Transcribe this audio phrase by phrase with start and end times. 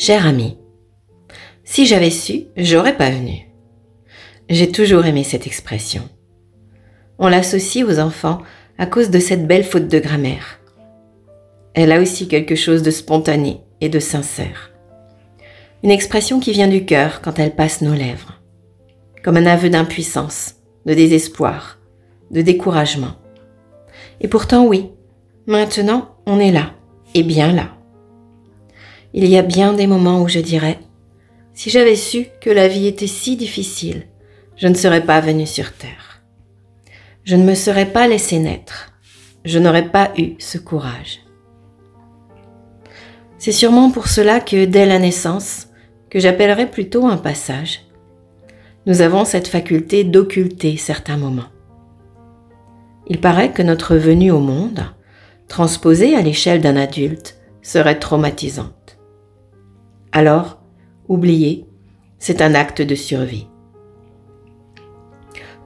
[0.00, 0.56] Cher ami,
[1.62, 3.50] si j'avais su, j'aurais pas venu.
[4.48, 6.08] J'ai toujours aimé cette expression.
[7.18, 8.40] On l'associe aux enfants
[8.78, 10.58] à cause de cette belle faute de grammaire.
[11.74, 14.70] Elle a aussi quelque chose de spontané et de sincère.
[15.82, 18.40] Une expression qui vient du cœur quand elle passe nos lèvres.
[19.22, 20.54] Comme un aveu d'impuissance,
[20.86, 21.78] de désespoir,
[22.30, 23.16] de découragement.
[24.22, 24.92] Et pourtant oui,
[25.46, 26.72] maintenant on est là,
[27.14, 27.76] et bien là.
[29.12, 30.78] Il y a bien des moments où je dirais,
[31.52, 34.04] si j'avais su que la vie était si difficile,
[34.56, 36.22] je ne serais pas venu sur Terre.
[37.24, 38.92] Je ne me serais pas laissé naître.
[39.44, 41.20] Je n'aurais pas eu ce courage.
[43.38, 45.68] C'est sûrement pour cela que dès la naissance,
[46.10, 47.86] que j'appellerais plutôt un passage,
[48.86, 51.50] nous avons cette faculté d'occulter certains moments.
[53.06, 54.84] Il paraît que notre venue au monde,
[55.48, 58.99] transposée à l'échelle d'un adulte, serait traumatisante.
[60.12, 60.60] Alors,
[61.08, 61.66] oublier,
[62.18, 63.46] c'est un acte de survie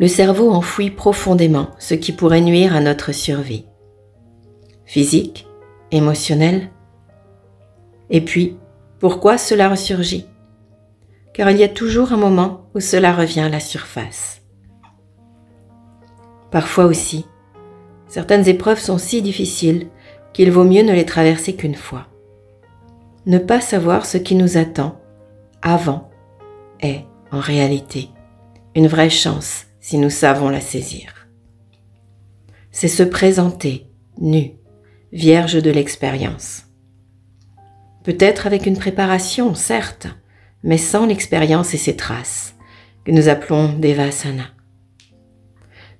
[0.00, 3.66] le cerveau enfouit profondément ce qui pourrait nuire à notre survie.
[4.84, 5.46] Physique,
[5.90, 6.70] émotionnelle.
[8.10, 8.56] Et puis,
[8.98, 10.26] pourquoi cela ressurgit?
[11.32, 14.42] Car il y a toujours un moment où cela revient à la surface.
[16.50, 17.26] Parfois aussi,
[18.08, 19.88] certaines épreuves sont si difficiles
[20.32, 22.06] qu'il vaut mieux ne les traverser qu'une fois.
[23.26, 25.00] Ne pas savoir ce qui nous attend
[25.62, 26.10] avant
[26.80, 28.10] est, en réalité,
[28.74, 31.26] une vraie chance si nous savons la saisir.
[32.70, 33.86] C'est se présenter
[34.18, 34.52] nu,
[35.12, 36.64] vierge de l'expérience.
[38.02, 40.08] Peut-être avec une préparation, certes,
[40.62, 42.54] mais sans l'expérience et ses traces,
[43.04, 44.44] que nous appelons Devasana.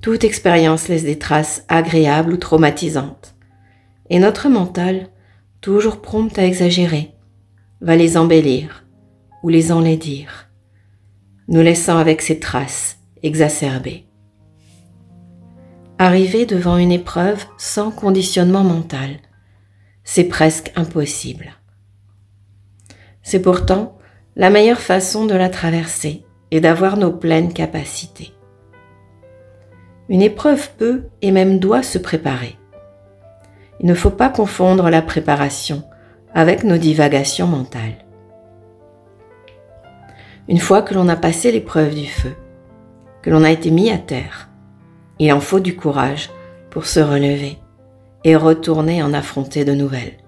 [0.00, 3.34] Toute expérience laisse des traces agréables ou traumatisantes,
[4.08, 5.08] et notre mental,
[5.60, 7.12] toujours prompt à exagérer,
[7.80, 8.84] va les embellir
[9.42, 10.48] ou les enlaidir,
[11.48, 14.06] nous laissant avec ces traces exacerbé.
[15.98, 19.18] Arriver devant une épreuve sans conditionnement mental,
[20.02, 21.52] c'est presque impossible.
[23.22, 23.98] C'est pourtant
[24.34, 28.32] la meilleure façon de la traverser et d'avoir nos pleines capacités.
[30.08, 32.56] Une épreuve peut et même doit se préparer.
[33.80, 35.82] Il ne faut pas confondre la préparation
[36.34, 38.04] avec nos divagations mentales.
[40.48, 42.34] Une fois que l'on a passé l'épreuve du feu,
[43.22, 44.48] que l'on a été mis à terre.
[45.18, 46.30] Il en faut du courage
[46.70, 47.58] pour se relever
[48.24, 50.18] et retourner en affronter de nouvelles.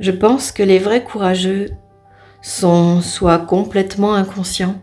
[0.00, 1.70] Je pense que les vrais courageux
[2.42, 4.82] sont soit complètement inconscients,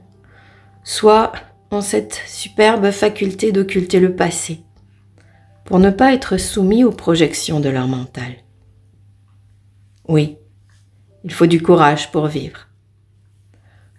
[0.84, 1.32] soit
[1.72, 4.64] ont cette superbe faculté d'occulter le passé,
[5.72, 8.34] pour ne pas être soumis aux projections de leur mental.
[10.06, 10.36] Oui,
[11.24, 12.68] il faut du courage pour vivre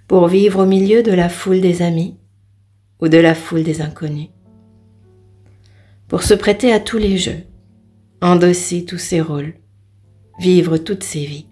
[0.06, 2.18] pour vivre au milieu de la foule des amis
[3.00, 4.28] ou de la foule des inconnus,
[6.08, 7.44] pour se prêter à tous les jeux,
[8.20, 9.54] endosser tous ses rôles,
[10.38, 11.48] vivre toutes ses vies,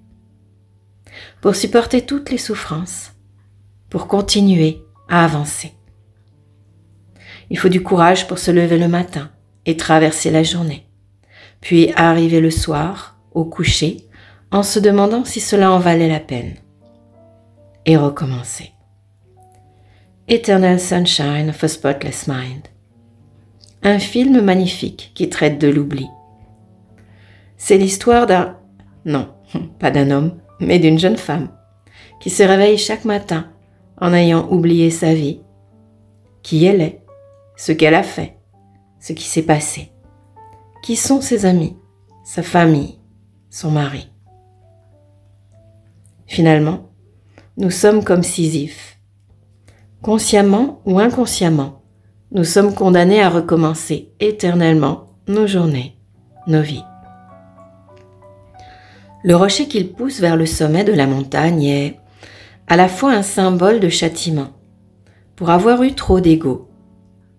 [1.40, 3.12] pour supporter toutes les souffrances,
[3.88, 5.72] pour continuer à avancer.
[7.48, 9.30] Il faut du courage pour se lever le matin
[9.76, 10.86] traverser la journée,
[11.60, 14.08] puis arriver le soir, au coucher,
[14.50, 16.54] en se demandant si cela en valait la peine
[17.86, 18.72] et recommencer.
[20.28, 22.68] Eternal Sunshine of a Spotless Mind.
[23.82, 26.08] Un film magnifique qui traite de l'oubli.
[27.56, 28.58] C'est l'histoire d'un...
[29.04, 29.28] Non,
[29.78, 31.48] pas d'un homme, mais d'une jeune femme
[32.20, 33.50] qui se réveille chaque matin
[33.98, 35.40] en ayant oublié sa vie,
[36.42, 37.00] qui elle est,
[37.56, 38.36] ce qu'elle a fait,
[39.00, 39.90] ce qui s'est passé,
[40.82, 41.76] qui sont ses amis,
[42.24, 42.98] sa famille,
[43.50, 44.10] son mari?
[46.26, 46.90] Finalement,
[47.56, 48.98] nous sommes comme Sisyphe.
[50.02, 51.82] Consciemment ou inconsciemment,
[52.32, 55.96] nous sommes condamnés à recommencer éternellement nos journées,
[56.46, 56.84] nos vies.
[59.24, 61.96] Le rocher qu'il pousse vers le sommet de la montagne est
[62.68, 64.48] à la fois un symbole de châtiment,
[65.36, 66.69] pour avoir eu trop d'ego,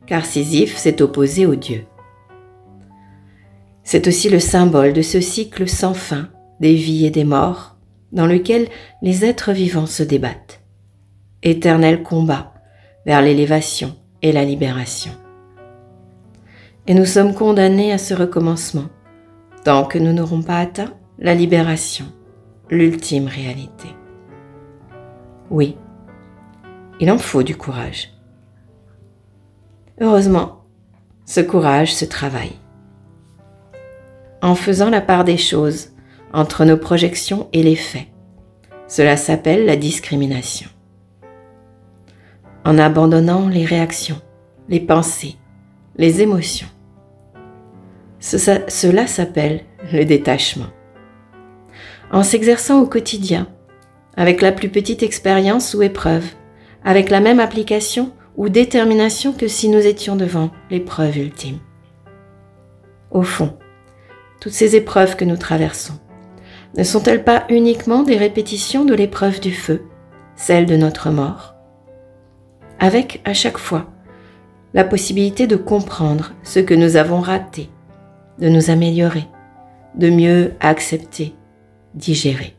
[0.06, 1.86] car Sisyphe s'est opposé au Dieu.
[3.83, 7.75] C'est aussi le symbole de ce cycle sans fin des vies et des morts
[8.12, 8.68] dans lequel
[9.01, 10.62] les êtres vivants se débattent.
[11.44, 12.53] Éternel combat
[13.06, 15.12] vers l'élévation et la libération.
[16.88, 18.89] Et nous sommes condamnés à ce recommencement
[19.63, 22.06] tant que nous n'aurons pas atteint la libération,
[22.69, 23.89] l'ultime réalité.
[25.50, 25.77] Oui,
[27.00, 28.12] il en faut du courage.
[30.01, 30.63] Heureusement,
[31.27, 32.56] ce courage se travaille.
[34.42, 35.89] En faisant la part des choses
[36.33, 38.07] entre nos projections et les faits,
[38.88, 40.69] Cela s'appelle la discrimination.
[42.65, 44.19] En abandonnant les réactions,
[44.68, 45.38] les pensées,
[45.95, 46.68] les émotions.
[48.19, 49.62] cela s'appelle
[49.94, 50.71] le détachement.
[52.12, 53.47] En s'exerçant au quotidien,
[54.18, 56.25] avec la plus petite expérience ou épreuve,
[56.83, 61.60] avec la même application ou détermination que si nous étions devant l'épreuve ultime.
[63.12, 63.57] Au fond,
[64.39, 66.00] toutes ces épreuves que nous traversons,
[66.78, 69.83] ne sont-elles pas uniquement des répétitions de l'épreuve du feu,
[70.36, 71.56] celle de notre mort?
[72.80, 73.92] Avec, à chaque fois,
[74.74, 77.69] la possibilité de comprendre ce que nous avons raté,
[78.39, 79.28] de nous améliorer,
[79.95, 81.36] de mieux accepter,
[81.94, 82.56] digérer.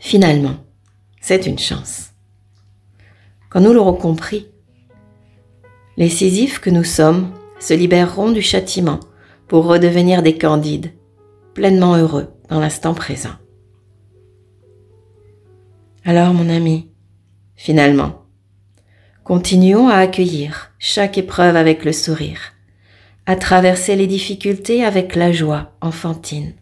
[0.00, 0.56] Finalement,
[1.20, 2.10] c'est une chance.
[3.50, 4.48] Quand nous l'aurons compris,
[5.96, 9.00] les Sisyphes que nous sommes se libéreront du châtiment
[9.46, 10.92] pour redevenir des candides,
[11.54, 13.32] pleinement heureux dans l'instant présent.
[16.04, 16.90] Alors mon ami,
[17.56, 18.26] finalement,
[19.24, 22.52] continuons à accueillir chaque épreuve avec le sourire,
[23.26, 26.52] à traverser les difficultés avec la joie enfantine,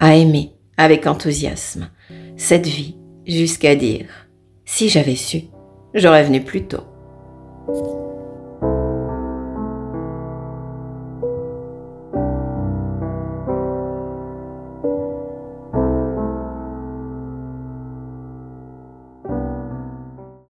[0.00, 1.90] à aimer avec enthousiasme
[2.36, 4.06] cette vie jusqu'à dire,
[4.64, 5.44] si j'avais su,
[5.94, 6.84] j'aurais venu plus tôt.